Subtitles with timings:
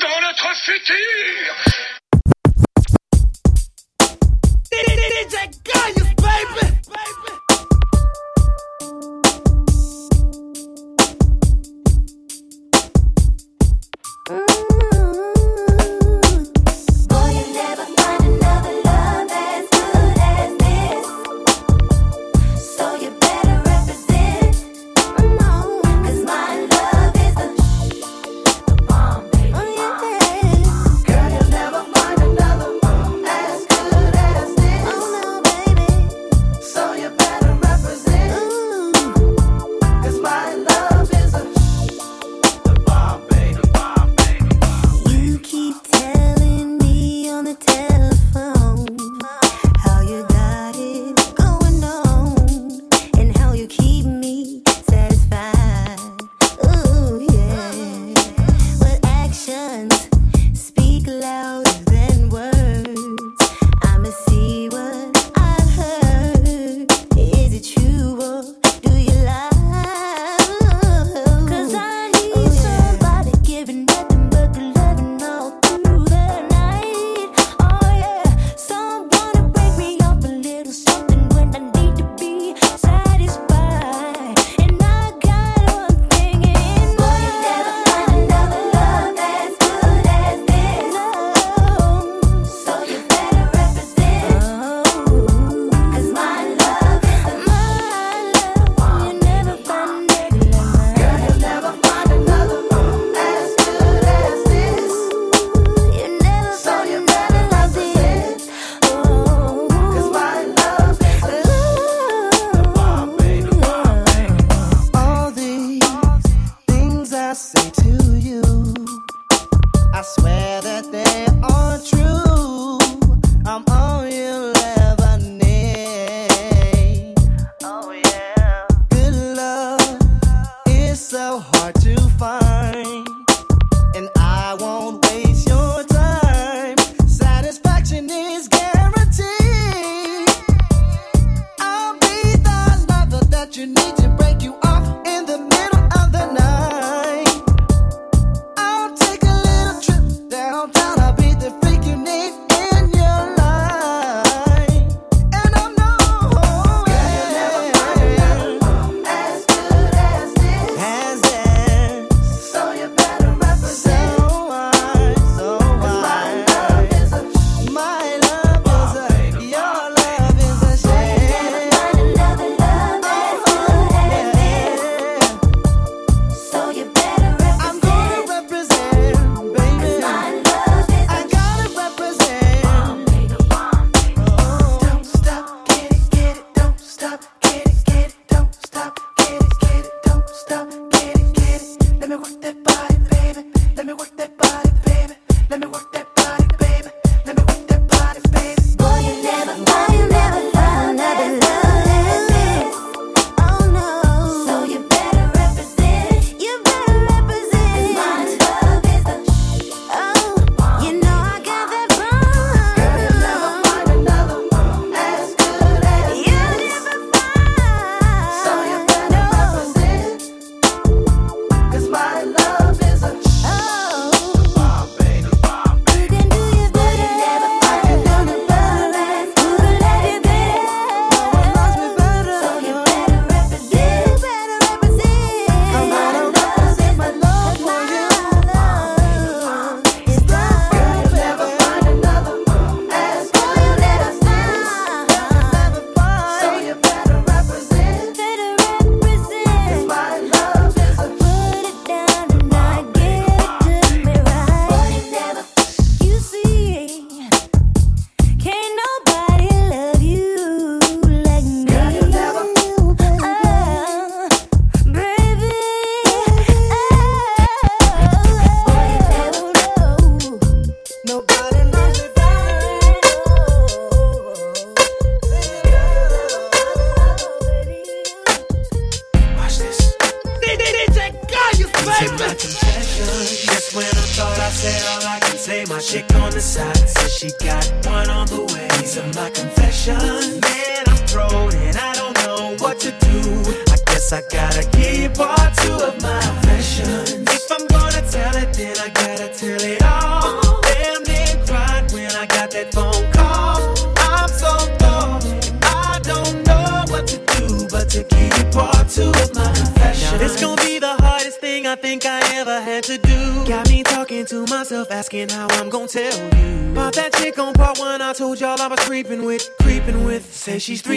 [0.00, 1.97] dans notre futur.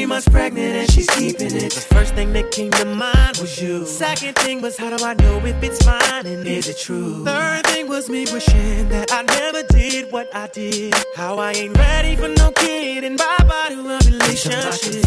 [0.02, 1.72] Three months pregnant and she's keeping it.
[1.74, 3.86] The first thing that came to mind was you.
[3.86, 7.24] Second thing was how do I know if it's mine and is it true?
[7.24, 10.96] Third thing was me wishing that I never did what I did.
[11.16, 15.04] How I ain't ready for no kid and bye bye to a relationship.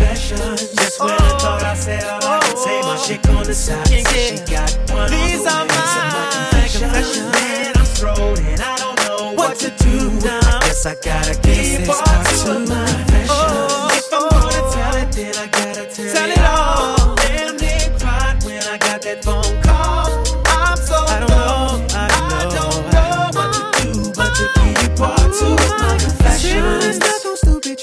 [0.77, 3.91] Just when I thought I said all I could say, my chick on the side.
[3.91, 4.37] Yeah, yeah.
[4.37, 7.33] She got one These on the are my confessions.
[7.35, 10.39] Man, I'm thrown and I don't know what, to do now.
[10.39, 13.31] I guess I gotta keep This part is two of my confessions.
[13.31, 13.74] Oh,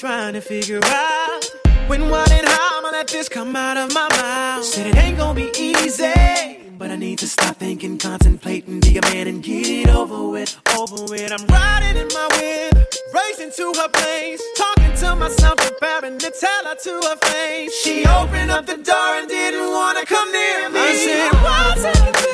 [0.01, 1.41] trying to figure out
[1.85, 4.63] when, what, and how I'ma let this come out of my mouth.
[4.63, 9.01] Said it ain't gonna be easy, but I need to stop thinking, contemplating, be a
[9.03, 11.31] man and get it over with, over with.
[11.31, 16.65] I'm riding in my whip, racing to her place, talking to myself, preparing to tell
[16.65, 17.71] her to her face.
[17.83, 20.79] She opened up the door and didn't wanna come near me.
[20.79, 22.30] I said, What's baby?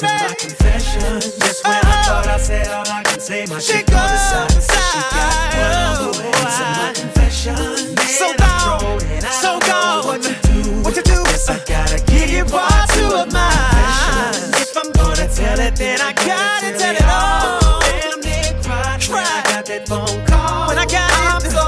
[0.00, 0.36] Please hear These are my me.
[0.38, 1.36] confessions.
[1.38, 2.02] Just when I oh.
[2.06, 4.84] thought I said all I can say, my She chick on the side goes said
[4.92, 6.32] she got one on the oh, way.
[6.48, 10.06] So my confessions, man, So gone, and I so gone.
[10.06, 10.82] what to do.
[10.82, 11.24] What to do?
[11.24, 14.52] Guess I gotta uh, Give give you part two of of my mine.
[14.56, 17.80] If I'm gonna tell it, then I gotta tell it all.
[17.82, 20.68] Damn, they cried when I got that phone call.
[20.68, 21.64] When I got I'm it, so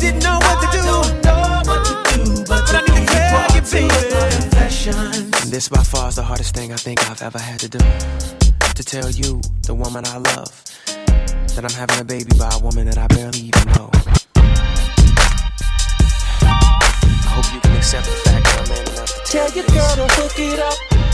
[0.00, 0.82] didn't know what to I do.
[0.82, 4.10] don't know what to do, but, But I need to tell you, of
[4.40, 4.47] baby.
[4.90, 7.78] And this by far is the hardest thing I think I've ever had to do.
[7.78, 12.86] To tell you, the woman I love, that I'm having a baby by a woman
[12.86, 13.90] that I barely even know.
[16.42, 19.94] I hope you can accept the fact that I'm man enough to Tell your girl
[19.96, 21.07] to hook it up.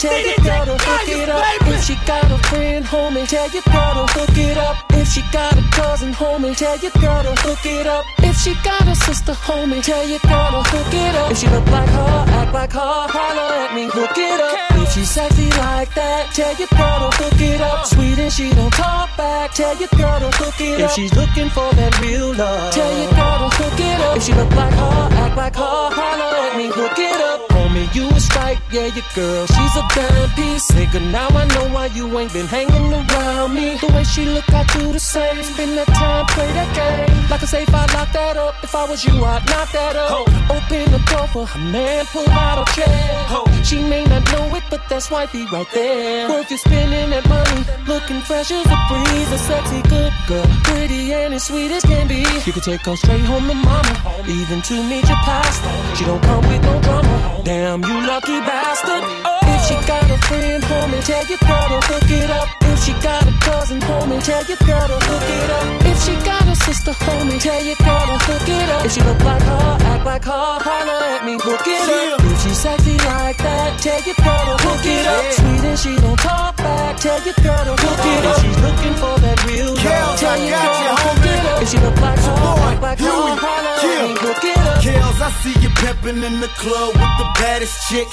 [0.00, 3.28] Tell your girl to hook it up if she got a friend, homie.
[3.28, 6.56] Tell your girl to hook it up if she got a cousin, homie.
[6.56, 9.84] Tell your girl to hook it up if she got a sister, homie.
[9.84, 13.02] Tell your girl to hook it up if she look like her, act like her,
[13.12, 14.56] holler at me, hook it up.
[14.80, 17.80] If she sexy like that, tell your girl to hook it up.
[17.80, 17.84] Uh.
[17.84, 20.88] Sweet and she don't talk back, tell your girl to hook it up.
[20.88, 24.16] If she's looking for that real love, tell your girl to hook it up.
[24.16, 27.49] If she look like her, act like her, holler at me, hook it up.
[27.60, 30.70] Homie, you was right, yeah, your girl, she's a dime piece.
[30.70, 33.76] Nigga, now I know why you ain't been hanging around me.
[33.76, 35.42] The way she look, I do the same.
[35.42, 37.28] Spend that time, play that game.
[37.30, 38.54] Like I say, if I lock that up.
[38.62, 40.10] If I was you, I'd knock that up.
[40.56, 43.64] Open the door for her man, pull out a chair.
[43.64, 46.30] She may not know it, but that's wifey right there.
[46.30, 49.30] Worth you spending that money, looking fresh as a breeze.
[49.32, 52.24] A sexy good girl, pretty and as sweet as can be.
[52.46, 53.94] You can take her straight home to mama,
[54.26, 55.96] even to meet your pastor.
[55.96, 57.19] She don't come with no drama.
[57.44, 59.02] Damn, you lucky bastard.
[59.24, 59.38] Oh.
[59.42, 62.48] If she got friend, homie, tell your girl to hook it up.
[62.62, 65.86] If she got a cousin, homie, tell your girl to hook it up.
[65.86, 68.84] If she got a sister, homie, tell your girl to hook it up.
[68.84, 72.20] If she look like her, act like her, holler at me, hook it up.
[72.24, 75.24] If she sexy like that, tell your girl to hook it up.
[75.32, 78.36] Sweet and she don't talk back, tell your girl to hook it up.
[78.36, 81.62] If she's looking for that real love, tell your girl you, to hook it up.
[81.62, 84.80] If she look like her, act like her, holler at me, hook it up.
[84.80, 88.08] Kels, I see you pimping in the club with the baddest chick.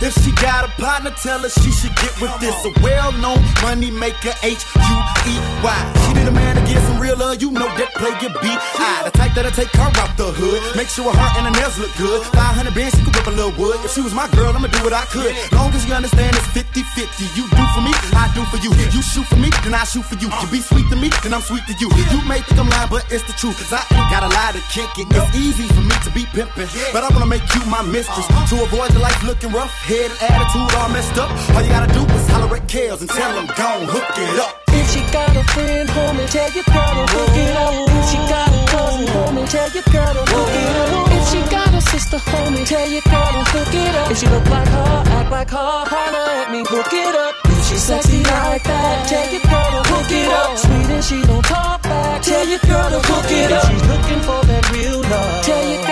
[0.00, 2.54] If she got a partner, tell her she should get with this.
[2.64, 5.80] A well-known money maker, H-U-E-Y.
[6.06, 8.60] She need a man to get some real love, you know that play your beat.
[8.78, 10.60] I, the type that'll take her out the hood.
[10.76, 12.22] Make sure her and her nails look good.
[12.32, 13.76] 500 bands, she could whip a little wood.
[13.84, 15.34] If she was my girl, I'ma do what I could.
[15.52, 17.36] Long as you understand it's 50-50.
[17.36, 18.70] You do for me, I do for you.
[18.92, 20.28] You shoot for me, then I shoot for you.
[20.30, 21.88] You be sweet to me, then I'm sweet to you.
[22.12, 23.58] You may think I'm lying, but it's the truth.
[23.58, 25.06] Cause I ain't got a lie to kick it.
[25.10, 26.68] It's easy for me to be pimping.
[26.92, 28.26] But I wanna make you my mistress.
[28.52, 31.30] To avoid the life looking rough, head and attitude all messed up.
[31.50, 34.62] All you gotta do is holler at Kels and tell them, gon' hook it up.
[34.68, 37.72] If she got a friend, homie, tell your girl to hook it up.
[37.92, 41.12] If she got a cousin, homie, tell your girl to hook it up.
[41.12, 44.10] If she got a sister, homie, tell your girl to hook it up.
[44.10, 47.34] If she look like her, act like her, holler at me, hook it up.
[47.44, 50.58] If she sexy like that, tell your girl to hook it up.
[50.58, 53.64] Sweet and she don't talk back, tell your girl to hook it up.
[53.64, 55.91] If she's looking for that real love, tell your girl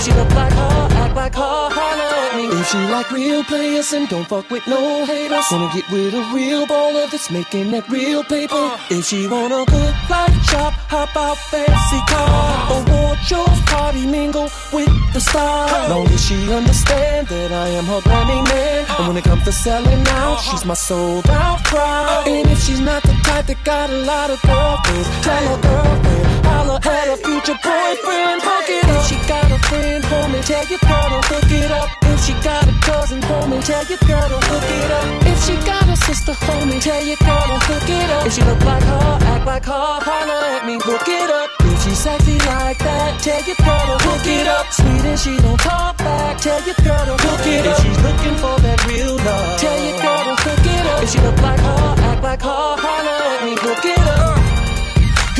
[0.00, 2.48] If she look like her, act like her, holler at me.
[2.48, 6.24] If she like real players and don't fuck with no haters, wanna get with a
[6.32, 8.54] real baller that's making that real paper.
[8.56, 8.78] Uh.
[8.88, 14.48] If she want a good life, shop, hop out fancy car, award shows, party mingle
[14.72, 15.90] with the stars.
[15.90, 19.52] Long as she understand that I am her Grammy man, and when it comes to
[19.52, 20.50] selling out, uh-huh.
[20.50, 22.26] she's my sold out crowd.
[22.26, 26.46] And if she's not the type that got a lot of girlfriends, tell her girlfriend.
[26.46, 28.59] Holla at a future boyfriend, hook it up.
[29.00, 31.88] If she got a friend, homie, tell your girl to hook it up.
[32.04, 35.06] If she got a cousin, homie, tell your girl to hook it up.
[35.24, 38.26] If she got a sister, homie, tell your girl to hook it up.
[38.26, 39.72] If she look like her, act like her,
[40.04, 41.48] holla at me, hook it up.
[41.64, 44.68] If she sexy like that, tell your girl to hook it up.
[44.68, 47.72] Sweet and she don't talk back, tell your girl to hook it up.
[47.72, 51.02] If she's looking for that real love, tell your girl to hook it up.
[51.02, 54.36] If she look like her, act like her, holla at me, hook it up.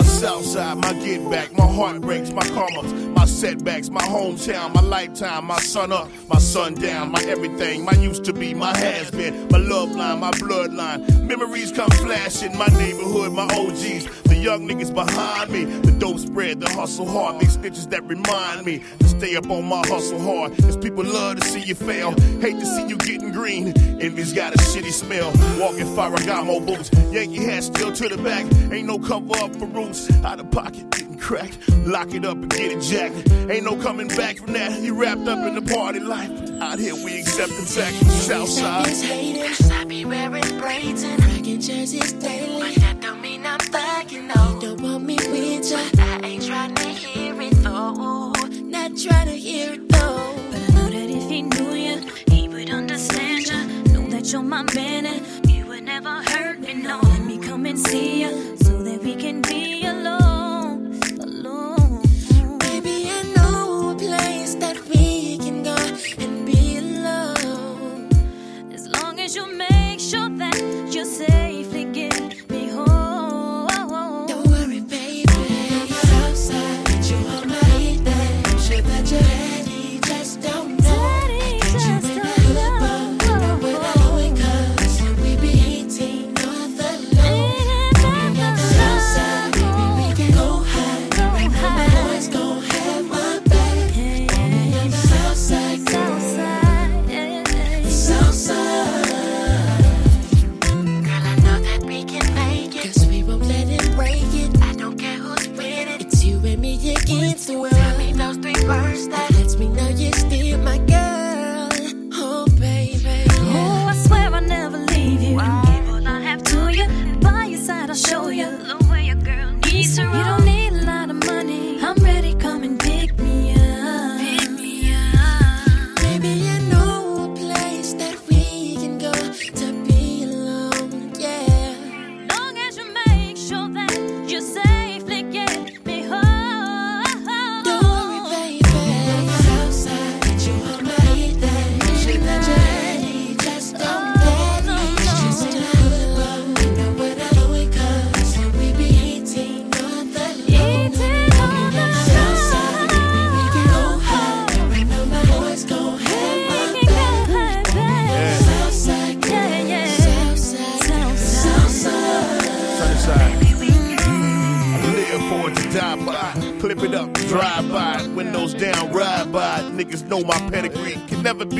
[0.00, 4.80] My south side, my get back, my heartbreaks, my karma, my setbacks, my hometown, my
[4.80, 9.10] lifetime, my sun up, my sun down, my everything, my used to be, my has
[9.10, 11.26] been, my love line, my bloodline.
[11.26, 16.60] Memories come flashing, my neighborhood, my OGs, the young niggas behind me, the dope spread,
[16.60, 20.56] the hustle hard, these stitches that remind me to stay up on my hustle hard.
[20.62, 23.78] Cause people love to see you fail, hate to see you getting green.
[24.00, 25.30] Envy's got a shitty smell,
[25.60, 30.24] walking Ferragamo boots, Yankee hat still to the back, ain't no cover up for roots,
[30.24, 33.30] out of pocket getting cracked, lock it up and get it jacked.
[33.50, 36.30] Ain't no coming back from that, you wrapped up in the party life.
[36.60, 38.84] Out here we accept them sack, south side.
[38.86, 42.74] Cause I be wearing braids and rocking jerseys daily.
[42.74, 44.54] But that don't mean I'm thugging, no.
[44.54, 45.78] You don't want me with ya.
[45.92, 48.32] But I ain't trying to hear it though.
[48.76, 50.34] Not trying to hear it though.
[50.50, 53.92] But I know that if he knew you, he would understand you.
[53.92, 56.74] Know that you're my man and you would never hurt me.
[56.74, 59.79] No, let me come and see you so that we can be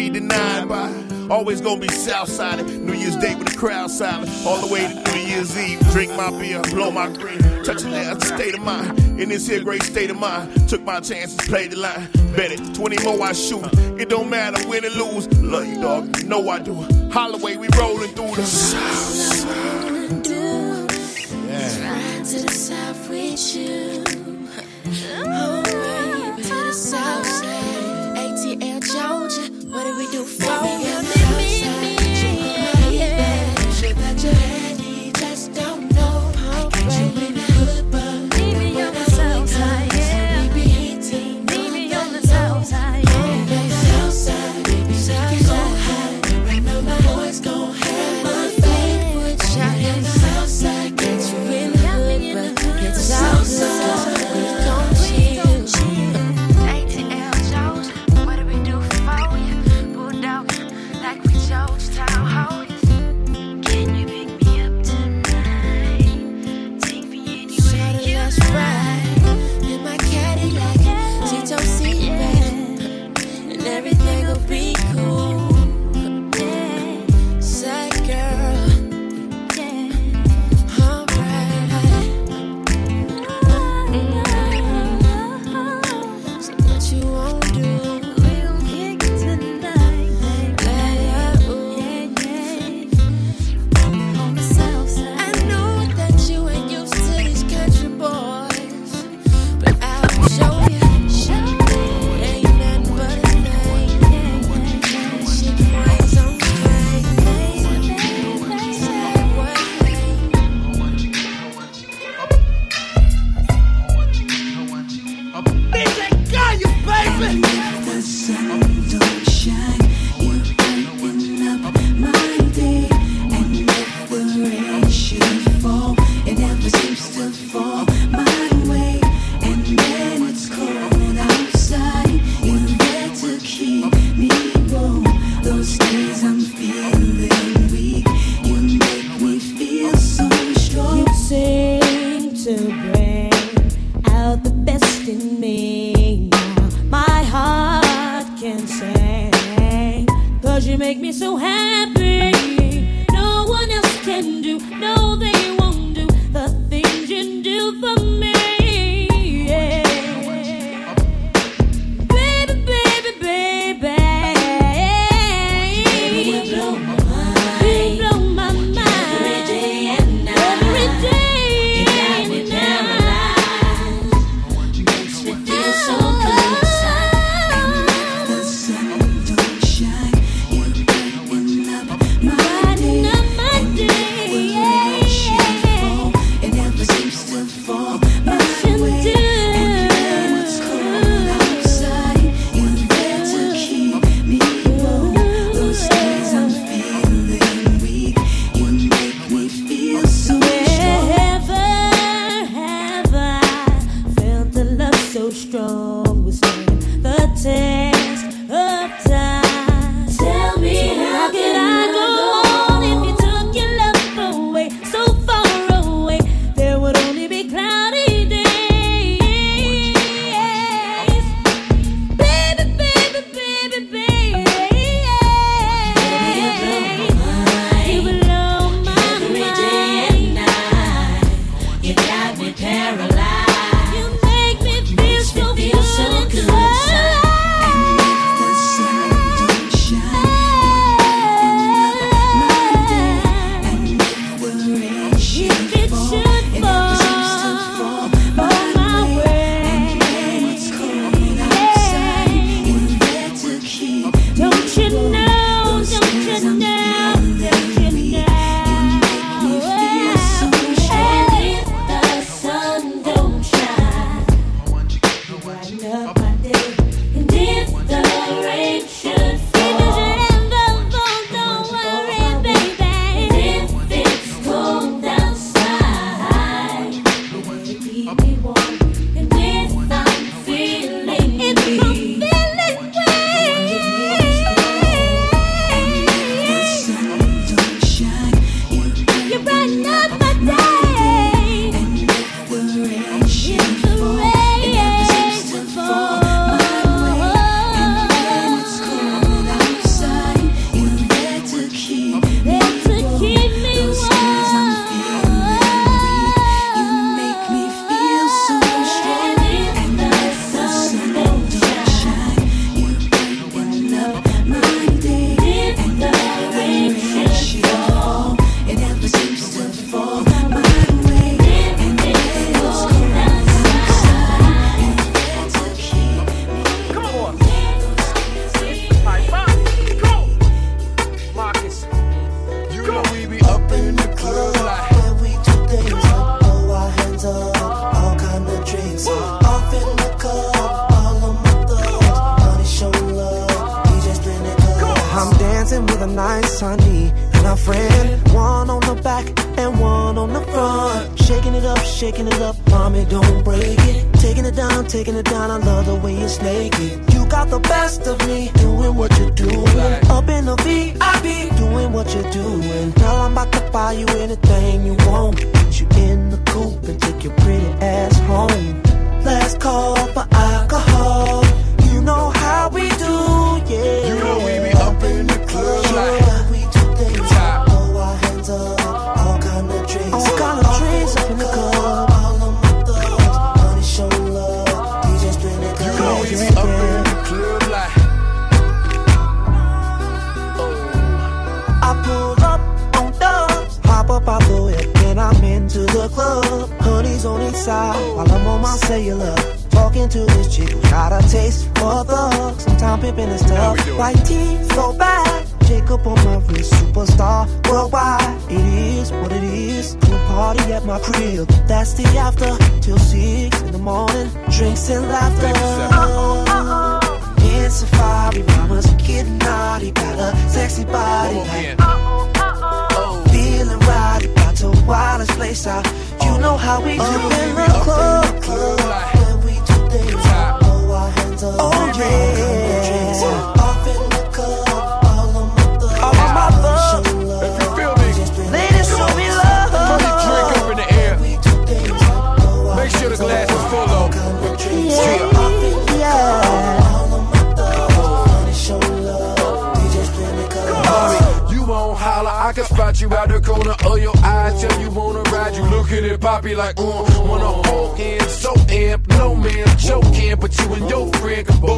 [0.01, 0.91] be denied by.
[1.29, 2.65] Always gonna be Southside.
[2.67, 4.31] New Year's Day with the crowd silent.
[4.47, 5.79] All the way to New Year's Eve.
[5.93, 7.39] Drink my beer, blow my green.
[7.65, 8.99] Touch that's state of mind.
[9.21, 10.69] In this here great state of mind.
[10.71, 12.09] Took my chances, played the line.
[12.35, 13.67] Bet it, 20 more I shoot.
[14.01, 15.29] It don't matter win or lose.
[15.43, 16.17] Love you, dog.
[16.17, 16.75] You know I do.
[17.11, 19.45] Holloway, we rolling through the South.
[21.83, 24.10] Ride to the south with you.
[30.11, 30.60] Do for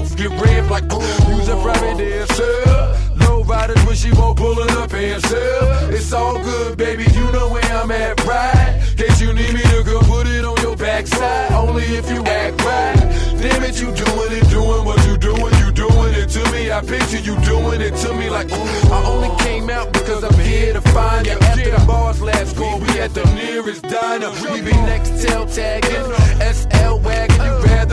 [0.03, 3.25] both get ramp like, uh, use a private dancer.
[3.25, 5.91] Low riders when she won't pulling up and sell.
[5.91, 8.81] It's all good, baby, you know where I'm at, right?
[8.97, 12.63] Case you need me to go put it on your backside, only if you act
[12.65, 12.97] right.
[13.41, 16.71] Damn it, you doing it, doing what you doing, you doing it to me.
[16.71, 18.93] I picture you doing it to me like, ooh.
[18.93, 21.33] I only came out because I'm here to find you.
[21.33, 24.31] After the bars last call, we at the nearest diner.
[24.53, 26.13] We be next tail tagging,
[26.55, 27.32] SL wagon.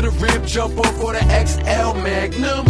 [0.09, 2.65] The rim jump off for the XL Magnum.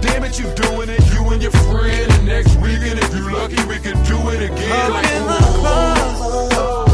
[0.00, 2.12] Damn it, you doing it, you and your friend.
[2.12, 4.90] And next weekend, if you lucky, we can do it again.
[4.92, 5.18] Like, ooh.
[5.18, 6.93] You oh, oh, oh.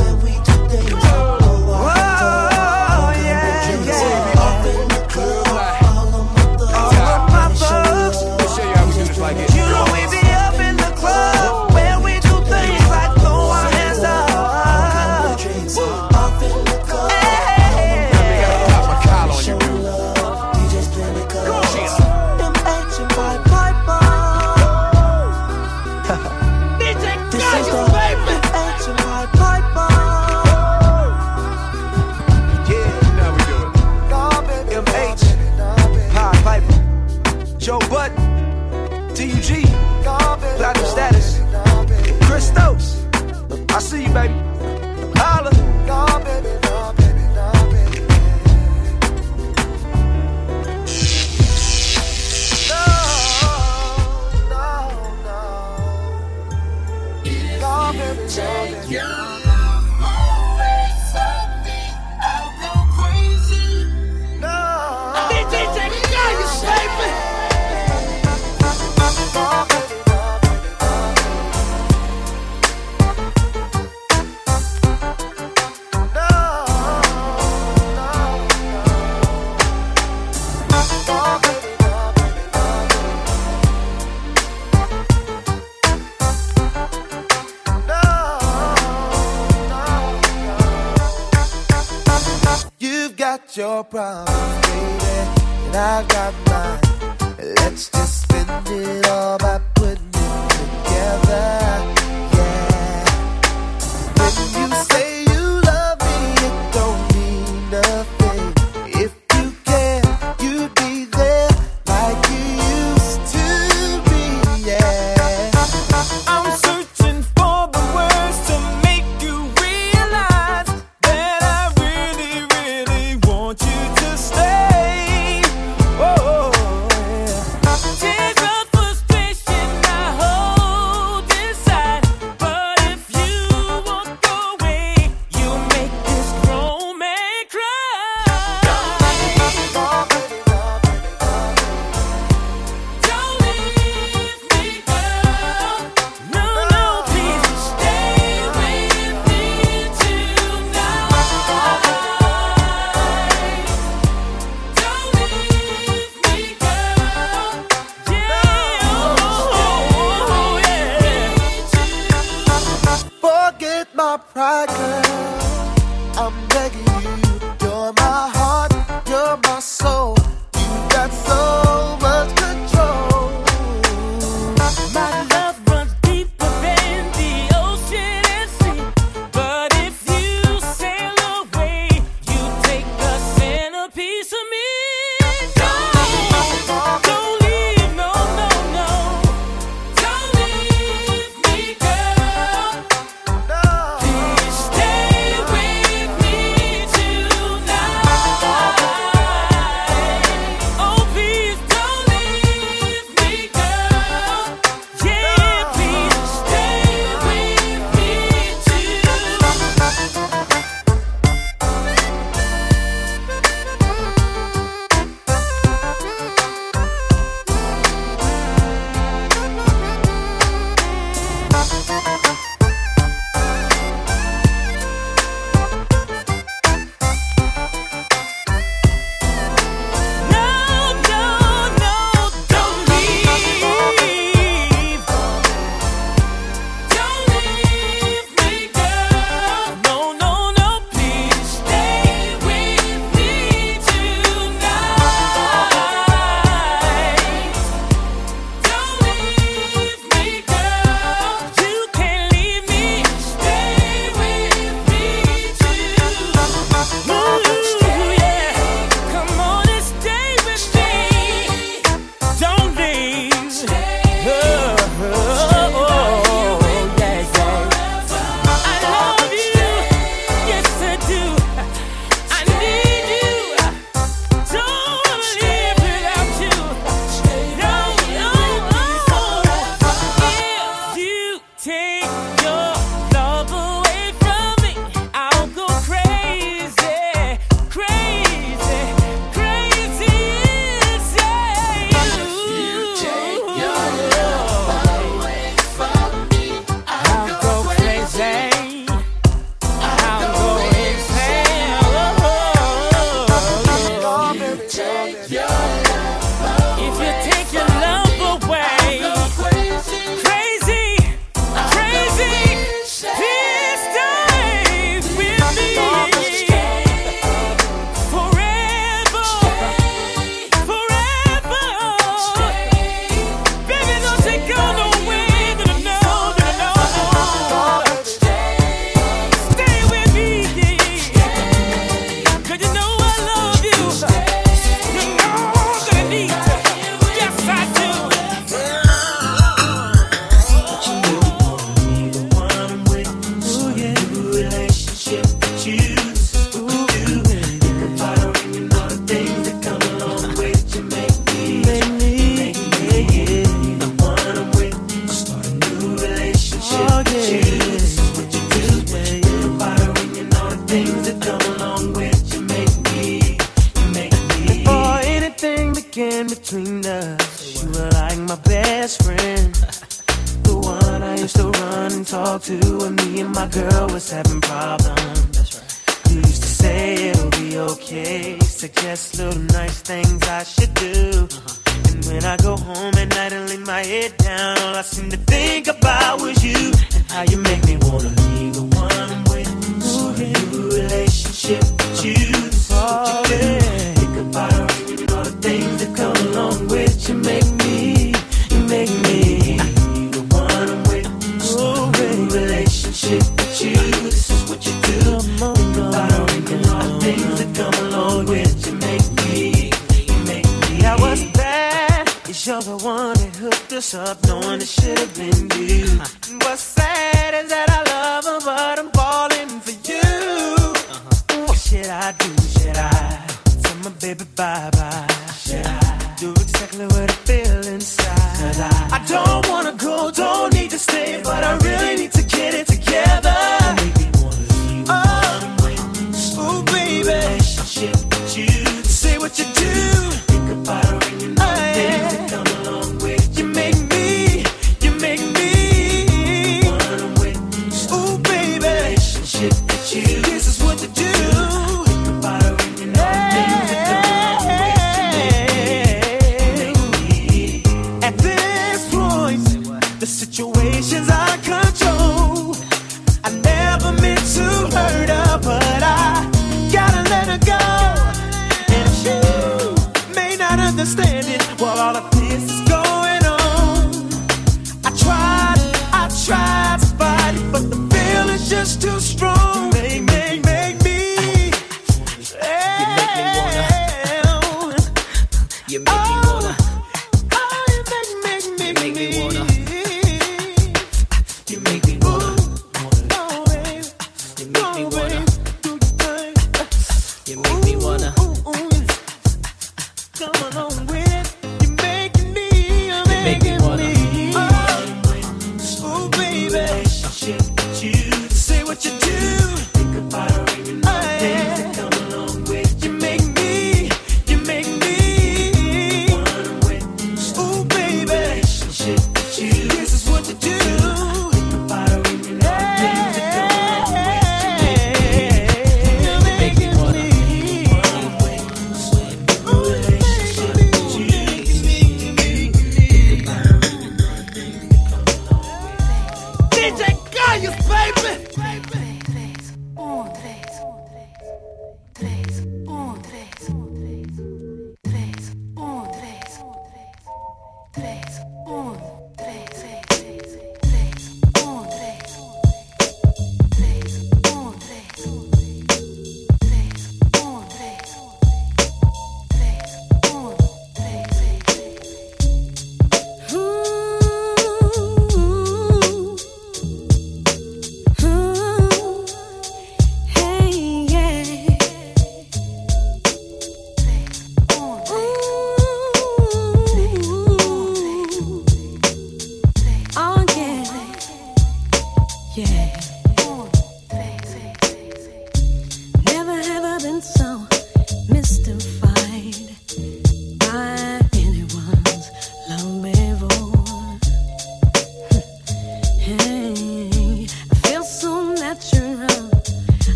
[93.91, 94.30] Got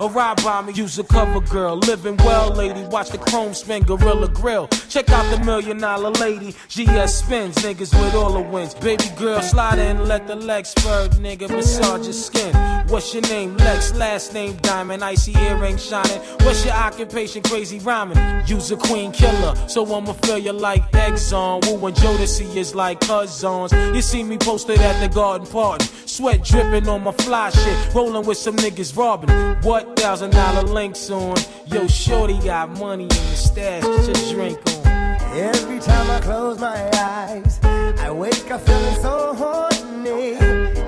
[0.00, 0.72] or ride by me.
[0.72, 1.76] Use a cover girl.
[1.76, 2.82] Living well, lady.
[2.88, 4.68] Watch the chrome spin, Gorilla Grill.
[4.88, 6.52] Check out the million dollar lady.
[6.68, 8.74] GS spins, niggas with all the wins.
[8.74, 11.50] Baby girl, slide in, let the legs spur, nigga.
[11.50, 12.54] Massage your skin.
[12.88, 13.54] What's your name?
[13.58, 15.04] Lex, last name Diamond.
[15.04, 16.20] Icy earring shining.
[16.40, 17.42] What's your occupation?
[17.42, 18.18] Crazy rhyming.
[18.46, 21.66] Use a queen killer, so I'ma feel you like Exxon.
[21.66, 23.72] Woo and Jodeci is like cousins.
[23.94, 25.86] You see me posted at the garden party.
[26.06, 27.94] Sweat dripping on my fly shit.
[27.94, 29.30] Rolling with some niggas robbing.
[29.62, 31.36] What thousand dollar links on?
[31.66, 33.84] Yo, shorty got money in the stash.
[33.84, 34.87] Your drink on.
[35.34, 40.36] Every time I close my eyes, I wake up feeling so horny.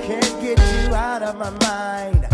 [0.06, 2.24] Can't get you out of my mind.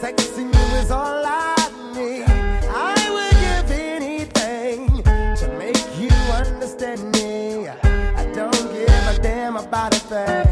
[0.00, 1.56] Sexing you is all I
[1.94, 2.24] need.
[2.70, 7.68] I would give anything to make you understand me.
[7.68, 10.47] I don't give a damn about a thing.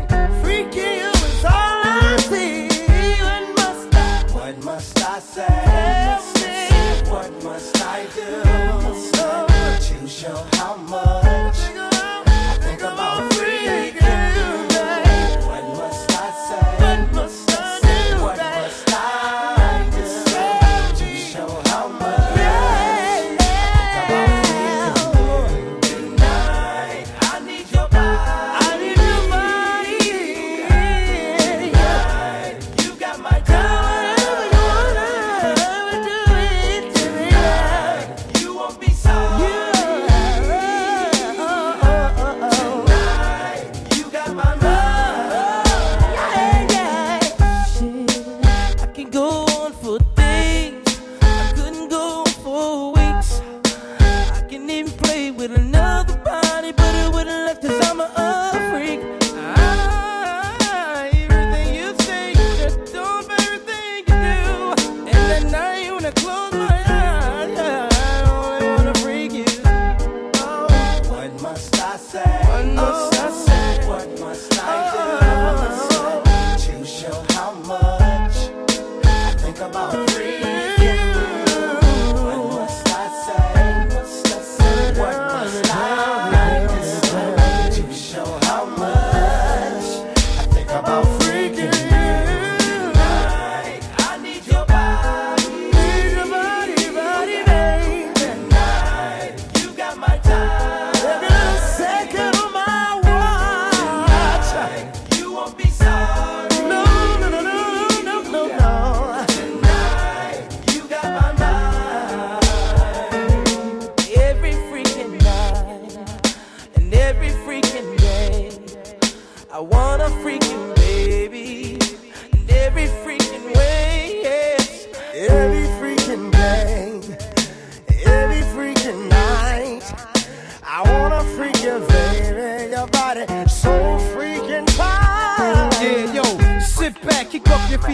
[119.57, 120.66] I wanna freak you,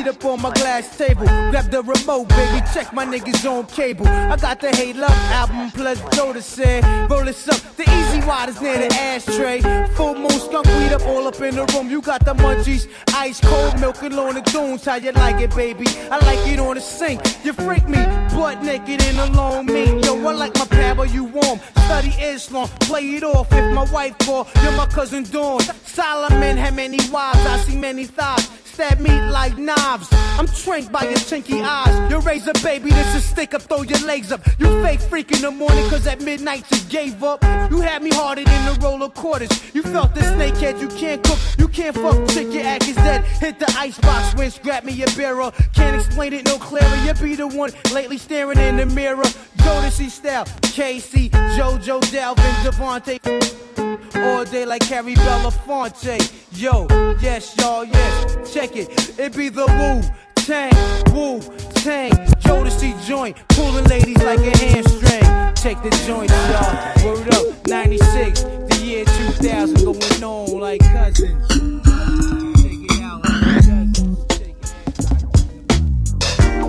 [0.09, 1.27] up on my glass table.
[1.51, 4.07] Grab the remote, baby, check my niggas on cable.
[4.07, 7.61] I got the Hey Love album plus Joda said, roll this up.
[7.77, 9.61] The easy waters near the ashtray.
[9.95, 11.91] Full moon skunk weed up all up in the room.
[11.91, 14.85] You got the munchies, ice cold milk and on the dunes.
[14.85, 15.87] How you like it, baby?
[16.11, 17.21] I like it on the sink.
[17.45, 20.05] You freak me, butt naked in a long meat.
[20.05, 21.61] Yo, I like my power, you warm.
[21.85, 23.53] Study Islam, play it off.
[23.53, 25.61] If my wife call, you're my cousin Dawn.
[25.85, 28.62] Solomon had many wives, I see many thighs.
[28.73, 30.09] Stab me like knives.
[30.39, 32.11] I'm tranked by your chinky eyes.
[32.11, 34.41] Your razor, baby, this is stick up, throw your legs up.
[34.59, 37.43] You fake freak in the morning, cause at midnight you gave up.
[37.71, 39.51] You had me harder than the roller quarters.
[39.75, 43.25] You felt the snakehead, you can't cook, you can't fuck, chick, your act is dead.
[43.25, 45.53] Hit the icebox, rinse, grab me a barrel.
[45.75, 46.97] Can't explain it no clearer.
[47.05, 49.25] You be the one lately staring in the mirror.
[49.59, 53.72] Jodeci style, KC, JoJo, Dalvin, DeVante.
[54.23, 56.19] All day like Harry Belafonte.
[56.53, 56.87] Yo,
[57.21, 58.53] yes, y'all, yes.
[58.53, 59.19] Check it.
[59.19, 60.03] It be the Wu
[60.45, 60.73] Tang,
[61.13, 61.41] Wu
[61.75, 62.13] Tang.
[62.43, 63.37] Jodeci joint.
[63.49, 65.55] Pulling ladies like a hamstring.
[65.55, 67.15] Take the joint, y'all.
[67.15, 67.67] Word up.
[67.67, 69.85] 96, the year 2000.
[69.85, 71.49] Going on like cousins.
[72.63, 74.19] Take it out like cousins.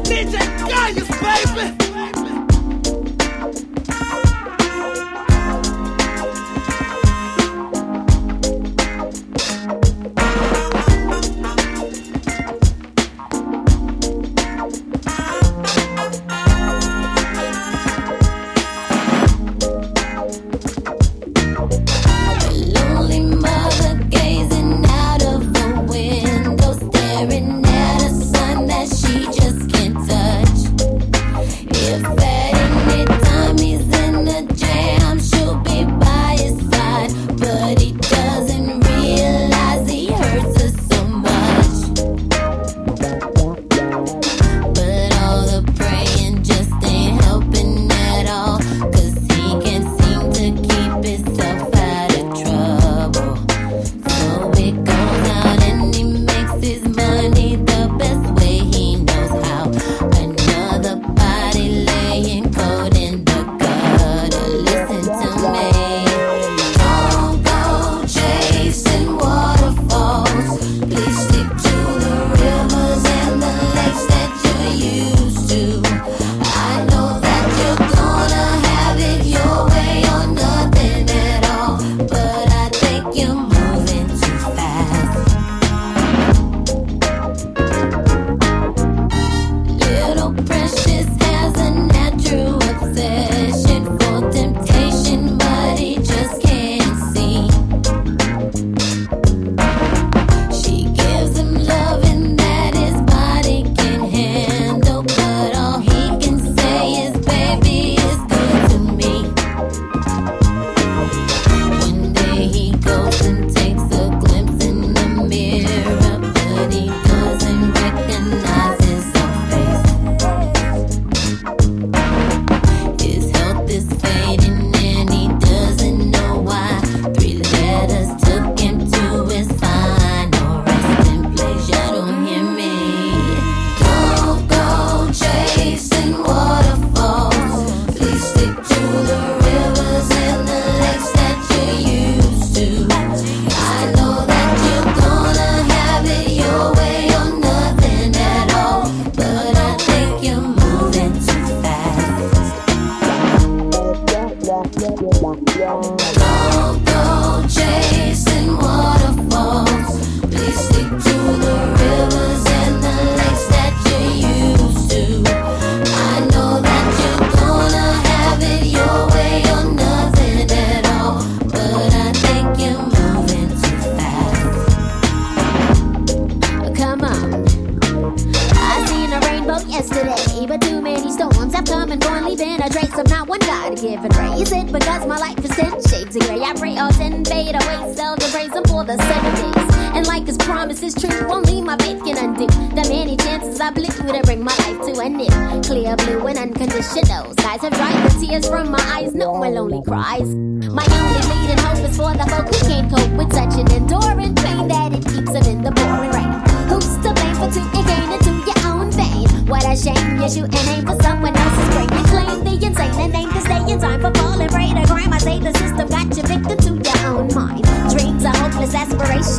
[0.07, 0.35] DJ
[0.69, 1.07] Gaius,
[1.55, 1.82] baby.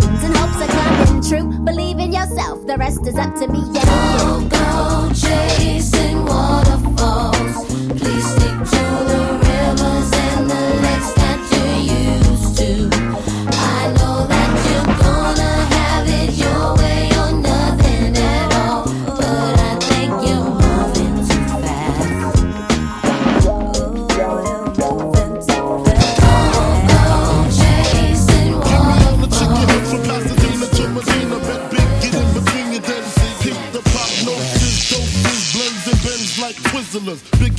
[0.04, 1.64] dreams and hopes are coming true.
[1.64, 3.62] Believe in yourself, the rest is up to me.
[3.72, 4.18] Yeah.
[4.18, 6.73] Don't go chasing water.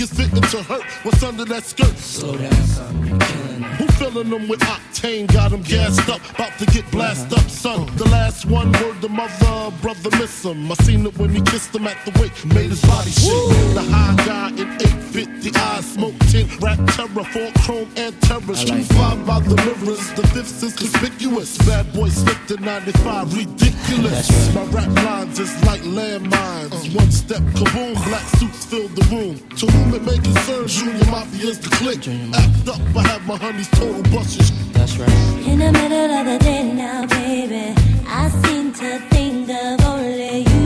[0.06, 1.98] niggas didn't to hurt what's under that skirt.
[1.98, 2.96] Slow down, son.
[3.78, 5.32] Who filling them with octane?
[5.32, 7.90] Got them gassed up, about to get blast up, son.
[7.98, 10.72] The last one word the mother, brother miss him.
[10.72, 13.74] I seen it when he kissed him at the wake, made his body shake.
[13.74, 18.56] The high guy in 850 eyes, smoke tint, rap terror, four chrome and terror.
[18.56, 21.58] Street like five by the mirrors, the fifth is conspicuous.
[21.60, 24.54] Bad boy slipped in 95, ridiculous.
[24.54, 26.96] My rap lines is like landmines.
[26.96, 29.36] One step, kaboom, black suits fill the room.
[29.58, 32.00] To whom it may concern junior mafias to click.
[32.36, 34.52] Act up, I have my honeys total buses.
[34.74, 35.10] That's right.
[35.48, 37.74] In the middle of the day now, baby,
[38.08, 40.65] I seem to think of only you.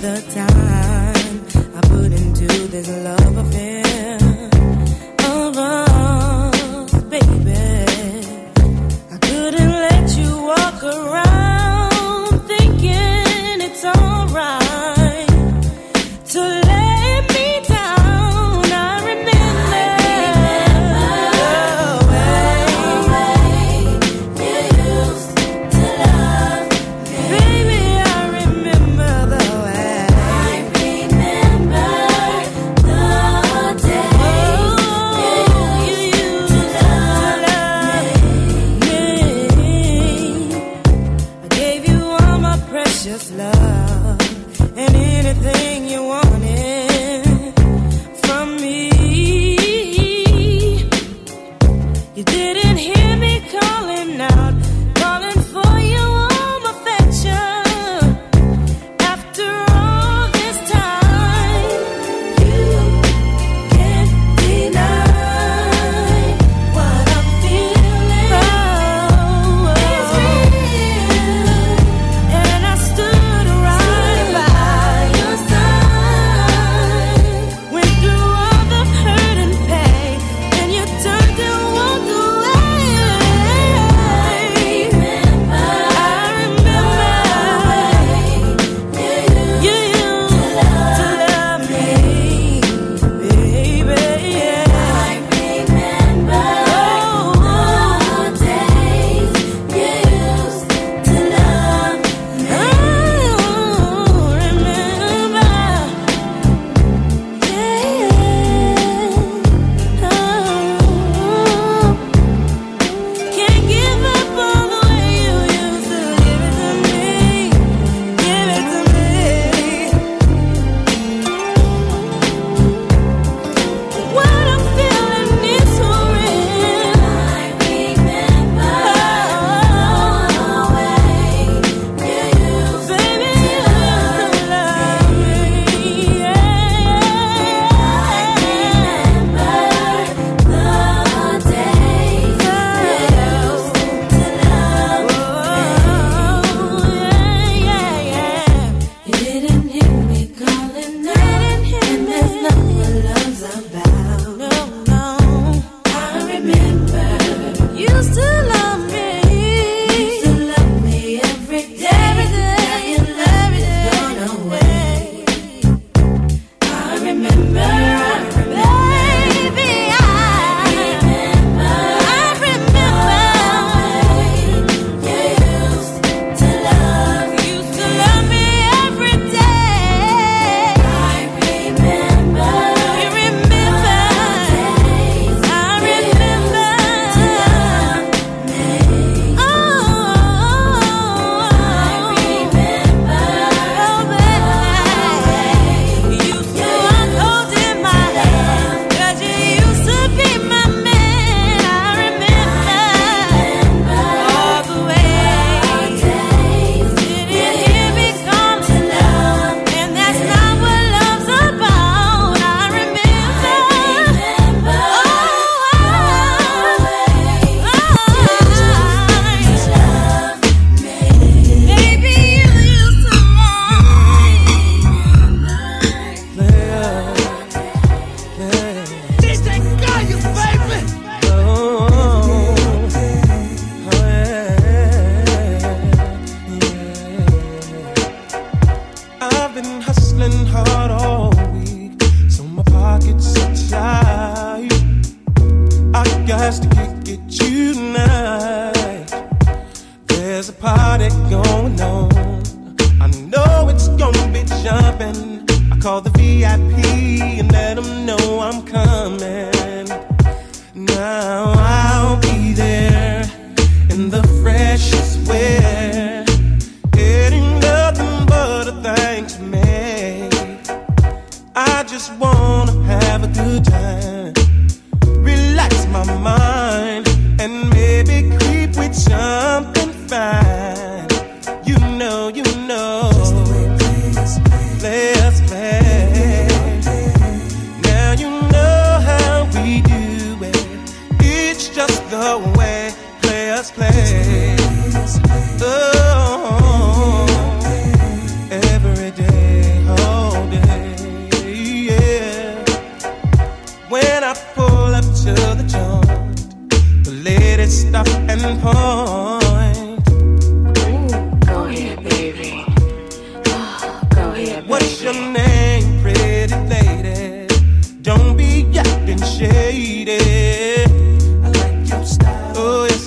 [0.00, 3.77] the time I put into this love affair.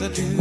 [0.02, 0.41] Yes, do.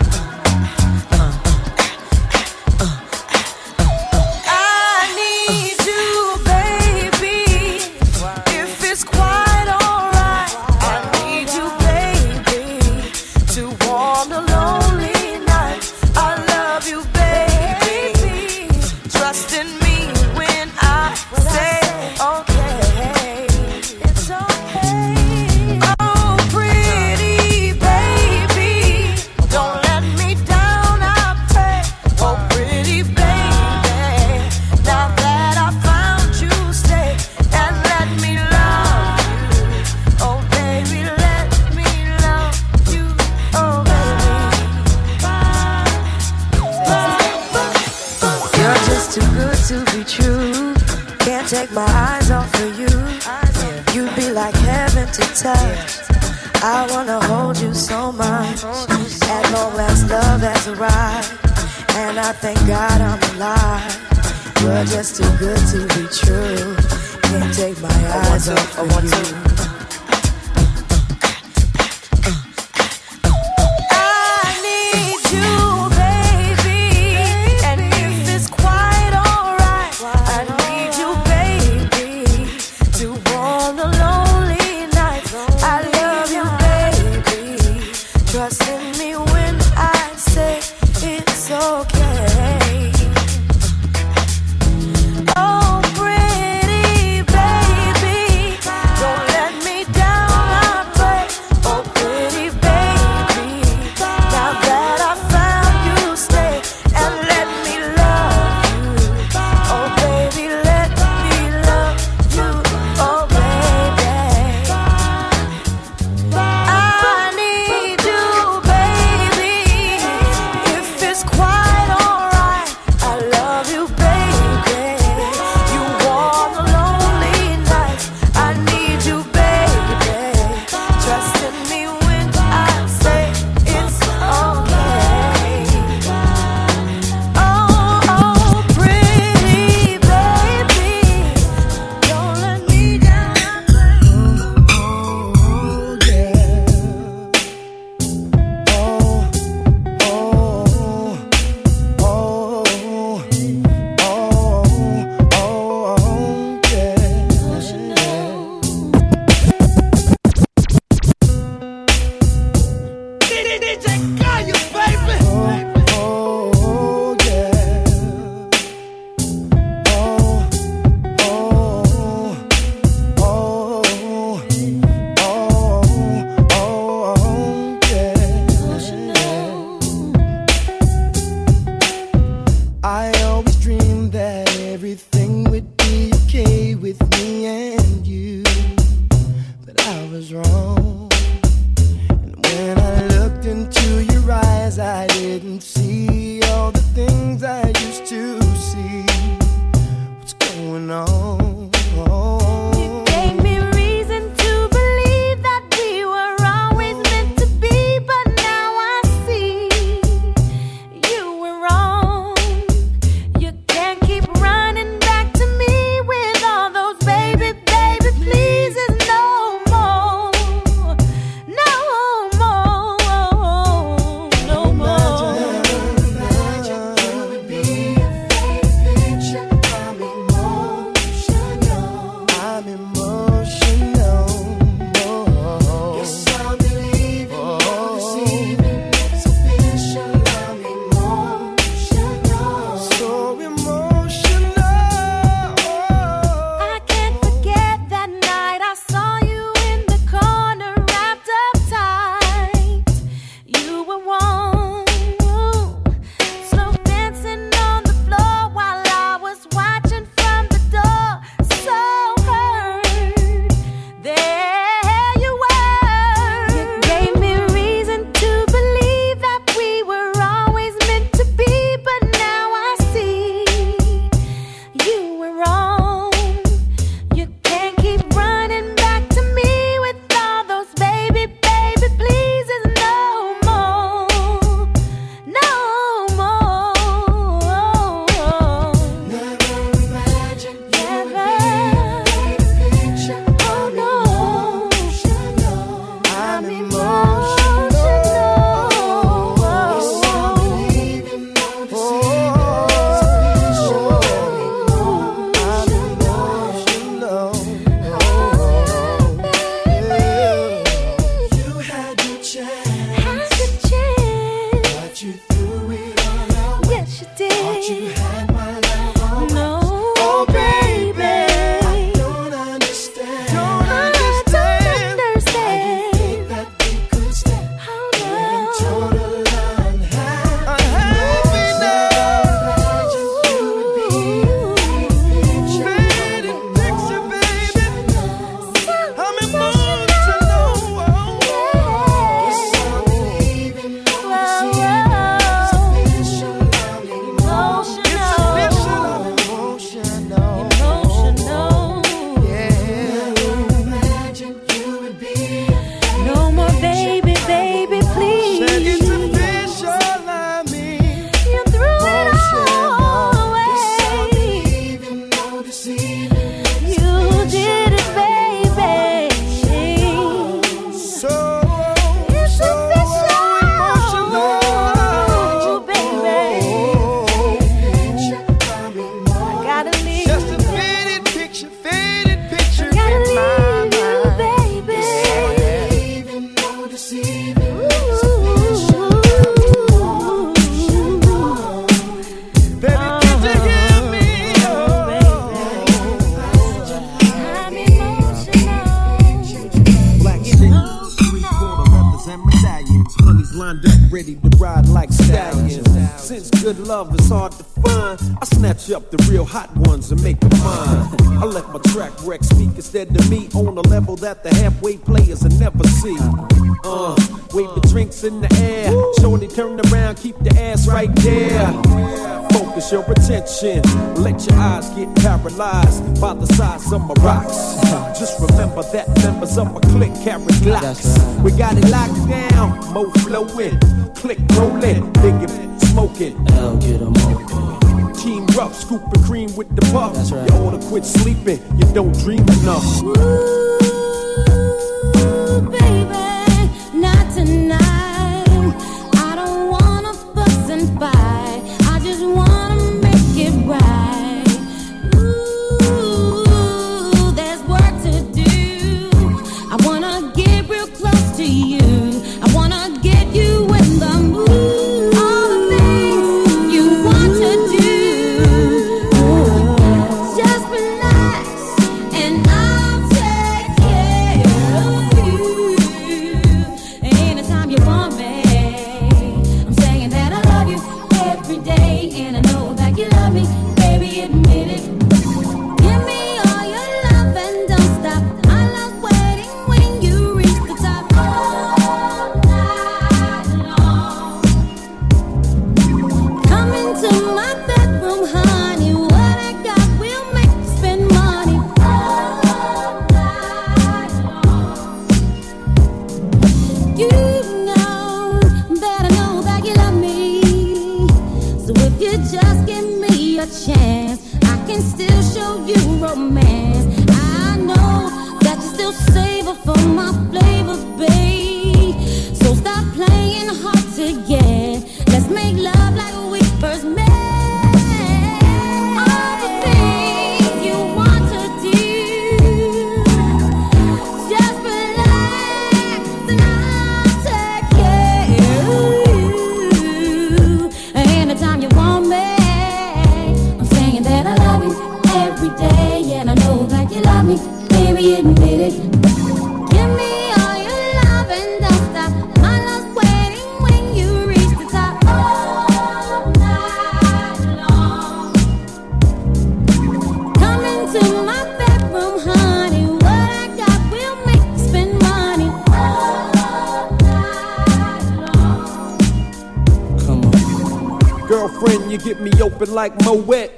[572.61, 573.31] like Moet.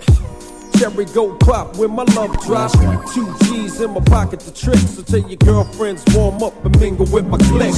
[0.78, 2.74] Cherry go pop when my love drops.
[3.14, 4.80] Two G's in my pocket to trick.
[4.80, 7.74] So tell your girlfriends warm up and mingle with my clique.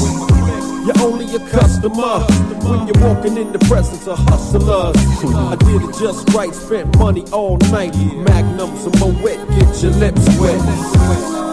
[0.88, 2.26] You're only a customer
[2.66, 4.96] when you're walking in the presence of hustlers.
[5.36, 7.96] I did it just right, spent money all night.
[7.96, 11.45] Magnums and Moet, get your lips wet.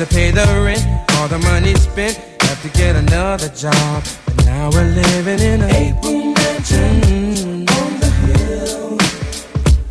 [0.00, 0.82] to pay the rent,
[1.16, 4.02] all the money spent, have to get another job.
[4.24, 8.98] But now we're living in a April mansion on the hill,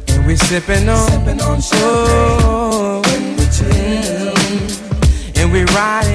[0.08, 4.34] and we're sipping on, sipping on champagne oh, when we chill,
[5.44, 6.09] and we're riding.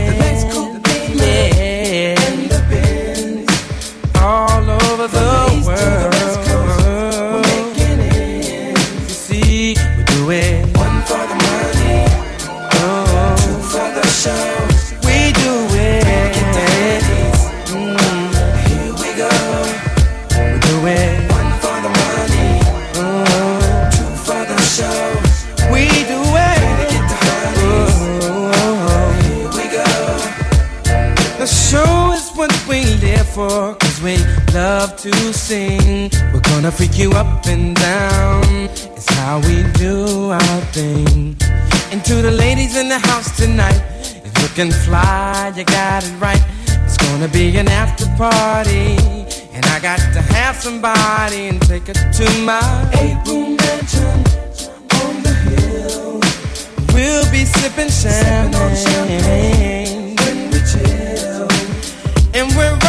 [35.51, 38.43] We're gonna freak you up and down.
[38.97, 41.37] It's how we do our thing.
[41.93, 43.79] And to the ladies in the house tonight,
[44.25, 46.43] it's looking fly, you got it right.
[46.87, 48.97] It's gonna be an after party.
[49.53, 54.25] And I got to have somebody and take her to my April room mansion
[55.03, 56.21] on the hill.
[56.95, 61.49] We'll be sipping champagne, sipping champagne when we chill.
[62.33, 62.84] And we're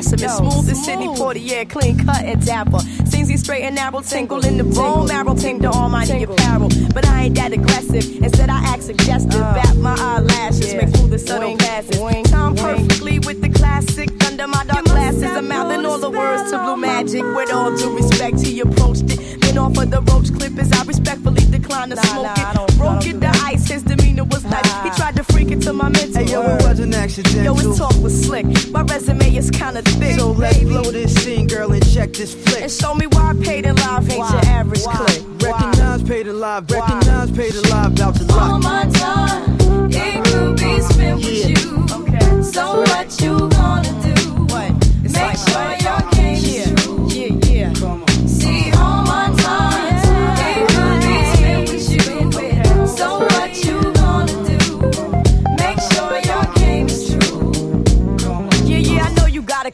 [0.00, 0.50] a specimen.
[0.50, 2.80] Smooth as Sidney Poitier, clean cut and dapper.
[3.06, 6.68] Seems he straight and narrow, tingle in the bone marrow, pink the almighty apparel.
[6.94, 8.22] But I ain't that aggressive.
[8.22, 9.40] Instead, I act suggestive.
[9.40, 11.98] Bat my eyelashes, make through the subtle passes.
[12.30, 15.24] Time perfectly with the classic under my dark glasses.
[15.24, 17.22] I'm mouthing all the words to blue magic.
[17.22, 19.39] With all due respect, he approached it.
[19.50, 20.70] Then offered the roach clippers.
[20.70, 22.78] I respectfully declined to smoke it.
[22.78, 24.70] Broke it, the ice, his demeanor was nice.
[24.84, 26.22] He tried to freak it to my mental.
[26.22, 27.42] Hey, yo, it wasn't accidental.
[27.42, 28.46] Yo, his talk was slick.
[28.70, 30.16] My resume is kinda thick.
[30.20, 30.70] So let's baby.
[30.70, 32.62] blow this scene, girl, and check this flick.
[32.62, 34.94] And show me why I paid in live ain't your average why?
[34.94, 35.22] click.
[35.42, 38.62] Recognize, paid alive, recognize, paid alive, about to All rock.
[38.62, 41.86] my time, it could be spent with you.
[41.98, 42.42] Okay.
[42.42, 44.30] So what you gonna do?
[44.54, 44.70] What?
[45.02, 45.79] It's Make like, sure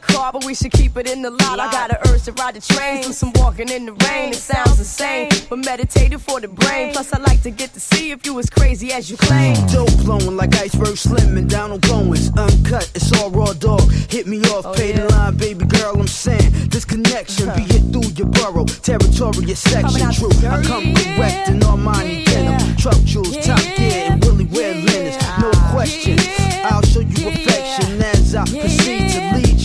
[0.07, 1.59] car, but we should keep it in the lot.
[1.59, 4.29] I got a urge to ride the train, do some walking in the rain.
[4.29, 6.93] It sounds insane, but meditative for the brain.
[6.93, 9.55] Plus, I like to get to see if you as crazy as you claim.
[9.55, 9.71] Mm.
[9.73, 12.29] Dope flowing like iceberg slim and down on blowings.
[12.37, 13.81] Uncut, it's all raw dog.
[14.09, 15.05] Hit me off, Oh, pay yeah.
[15.05, 15.95] the line, baby girl.
[15.99, 19.81] I'm saying this connection be hit through your borough, territory, section.
[19.87, 23.41] Coming out True, I dirt, come yeah, correct in Armani yeah, denim, truck jewels, yeah,
[23.41, 25.17] top yeah, gear, and Willie wear yeah, linens.
[25.41, 29.16] No yeah, question, yeah, I'll show you yeah, affection as I yeah, proceed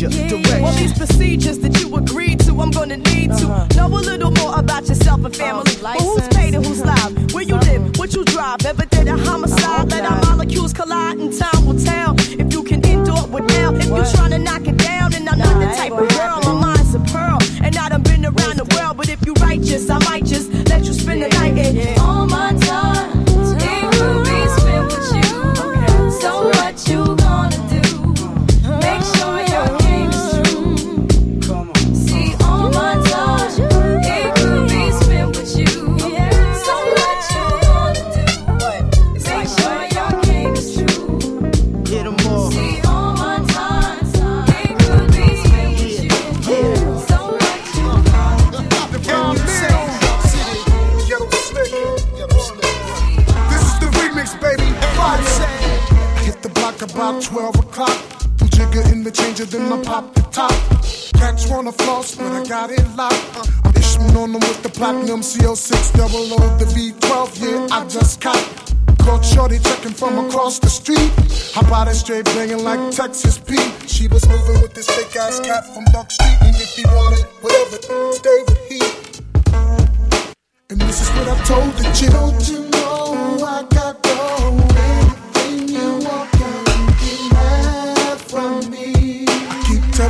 [0.08, 0.42] to yeah, lead you yeah.
[0.42, 0.62] direction.
[0.62, 3.46] Well, these procedures that you agreed to, I'm gonna need to
[3.76, 5.72] know a little more about yourself and family.
[5.80, 7.34] but who's paid and who's live?
[7.34, 7.98] Where you live?
[7.98, 8.64] What you drive?
[8.64, 9.90] Ever did a homicide?
[9.90, 13.74] Let our molecules collide and time will tell if you can endure with now.
[13.74, 16.94] If you tryna knock it down, and I'm not the type of girl, my mind's
[16.94, 17.38] a pearl.
[17.62, 20.51] And I done been around the world, but if you righteous, I might just
[57.02, 57.98] about 12 o'clock.
[58.38, 60.52] Put Jigga in the changer, then I pop the top.
[61.18, 63.26] Cats wanna floss, but I got it locked.
[63.34, 67.88] Uh, I'm issuing on them with the platinum CO6 double O, the V12, yeah, I
[67.88, 68.46] just caught.
[69.00, 71.10] Caught Shorty checking from across the street.
[71.56, 73.72] Hop out and straight banging like Texas Pete.
[73.88, 76.38] She was moving with this fake ass cat from Buck Street.
[76.42, 77.78] And if he wanted whatever,
[78.12, 78.80] stay with he.
[80.70, 82.71] And this is what I told the chick.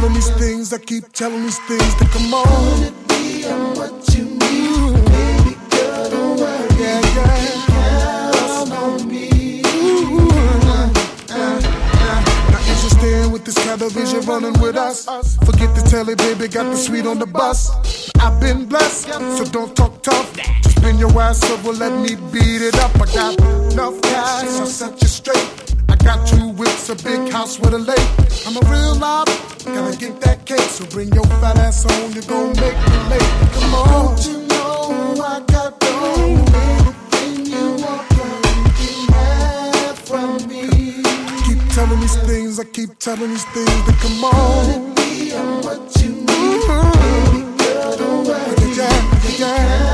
[0.03, 2.45] Telling these things, I keep telling these things to come on.
[2.45, 5.05] Could it be I'm what you need?
[5.15, 6.69] Baby girl, don't worry.
[6.81, 7.47] Yeah, yeah.
[7.69, 9.63] Count on me.
[9.65, 10.91] Ooh, uh,
[11.31, 11.61] uh,
[12.01, 12.51] uh.
[12.51, 15.07] Not interested with this television running with us.
[15.47, 17.71] Forget the telly, baby, got the sweet on the bus.
[18.19, 20.35] I've been blessed, so don't talk tough.
[20.63, 22.91] Just bend your ass over, let me beat it up.
[23.01, 23.41] I got
[23.73, 25.62] enough cash, I'll set you straight.
[26.05, 28.11] Got two whips, a big house with a lake.
[28.47, 29.29] I'm a real lob,
[29.65, 30.61] gotta get that cake.
[30.61, 33.31] So bring your fat ass home, you're gonna make me late.
[33.55, 34.17] Come on.
[34.17, 35.83] Don't you know I got?
[35.85, 38.43] Anything you girl,
[38.83, 40.63] you have from me.
[41.05, 44.95] I keep telling these things, I keep telling these things to come on.
[44.97, 46.67] Be I'm what you need.
[46.67, 48.75] Baby girl, don't worry.
[48.75, 49.92] Yeah, yeah.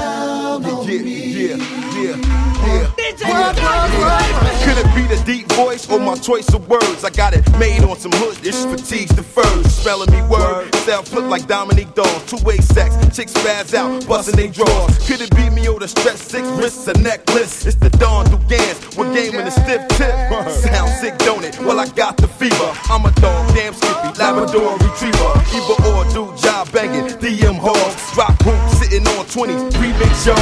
[3.48, 7.02] Could it be the deep voice or my choice of words?
[7.02, 9.66] I got it made on some hood ish fatigues the furs.
[9.72, 12.24] Spelling me word, self flip like Dominique Dawes.
[12.26, 14.98] Two way sex, chicks spaz out, busting they drawers.
[15.06, 17.64] Could it be me or the stretch six wrists, a necklace?
[17.64, 20.12] It's the Dawn Dugans, we're gaming a stiff tip.
[20.50, 21.58] Sound sick, don't it?
[21.60, 22.70] Well, I got the fever.
[22.92, 25.32] I'm a dog, damn skippy, Labrador retriever.
[25.56, 28.12] Either or, do job banging, DM hogs.
[28.12, 30.36] Drop hoop, sitting on 20, remix y'all.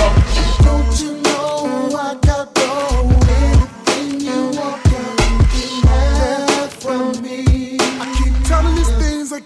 [0.67, 2.36] Don't you know I got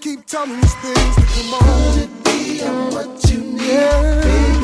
[0.00, 1.92] keep telling these things come on.
[1.92, 3.60] Could it be I'm what you need?
[4.22, 4.59] Baby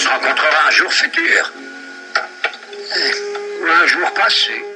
[0.00, 1.52] se rencontrera un jour futur.
[3.60, 4.69] Ou un jour passé.